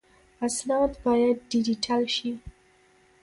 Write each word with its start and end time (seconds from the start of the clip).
اسناد 0.47 0.91
باید 1.05 1.37
ډیجیټل 1.51 2.01
شي 2.15 2.31